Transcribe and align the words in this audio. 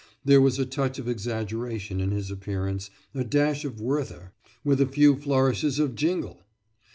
There 0.25 0.41
was 0.41 0.57
a 0.57 0.65
touch 0.65 0.97
of 0.97 1.07
exaggeration 1.07 2.01
in 2.01 2.09
his 2.09 2.31
appearance, 2.31 2.89
a 3.13 3.23
dash 3.23 3.65
of 3.65 3.79
Werther, 3.79 4.33
with 4.63 4.81
a 4.81 4.87
few 4.87 5.15
flourishes 5.15 5.77
of 5.77 5.93
Jingle! 5.93 6.41